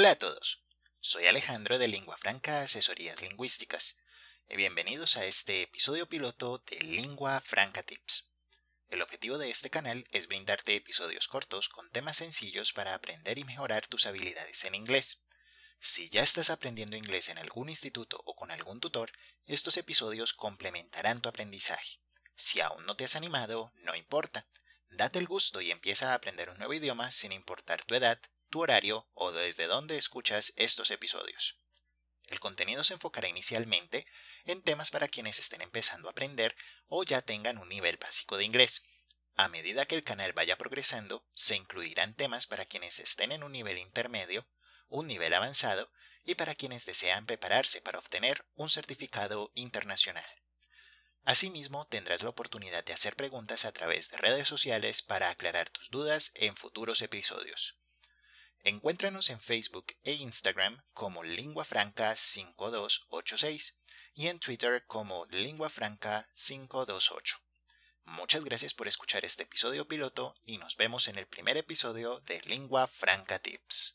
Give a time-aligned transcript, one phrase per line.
[0.00, 0.62] Hola a todos,
[1.00, 3.98] soy Alejandro de Lingua Franca Asesorías Lingüísticas
[4.48, 8.30] y bienvenidos a este episodio piloto de Lingua Franca Tips.
[8.90, 13.44] El objetivo de este canal es brindarte episodios cortos con temas sencillos para aprender y
[13.44, 15.24] mejorar tus habilidades en inglés.
[15.80, 19.10] Si ya estás aprendiendo inglés en algún instituto o con algún tutor,
[19.46, 21.98] estos episodios complementarán tu aprendizaje.
[22.36, 24.46] Si aún no te has animado, no importa.
[24.90, 28.60] Date el gusto y empieza a aprender un nuevo idioma sin importar tu edad, tu
[28.60, 31.60] horario o desde dónde escuchas estos episodios.
[32.28, 34.06] El contenido se enfocará inicialmente
[34.44, 36.54] en temas para quienes estén empezando a aprender
[36.86, 38.84] o ya tengan un nivel básico de inglés.
[39.36, 43.52] A medida que el canal vaya progresando, se incluirán temas para quienes estén en un
[43.52, 44.48] nivel intermedio,
[44.88, 45.90] un nivel avanzado
[46.24, 50.26] y para quienes desean prepararse para obtener un certificado internacional.
[51.24, 55.90] Asimismo, tendrás la oportunidad de hacer preguntas a través de redes sociales para aclarar tus
[55.90, 57.77] dudas en futuros episodios.
[58.64, 63.78] Encuéntranos en Facebook e Instagram como Lingua Franca 5286
[64.14, 67.38] y en Twitter como Lingua Franca 528.
[68.04, 72.40] Muchas gracias por escuchar este episodio piloto y nos vemos en el primer episodio de
[72.46, 73.86] Lingua Franca Tips.